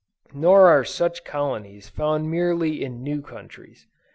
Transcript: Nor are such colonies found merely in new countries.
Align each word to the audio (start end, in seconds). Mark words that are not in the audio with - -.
Nor 0.33 0.65
are 0.69 0.83
such 0.83 1.23
colonies 1.23 1.87
found 1.87 2.31
merely 2.31 2.83
in 2.83 3.03
new 3.03 3.21
countries. 3.21 3.85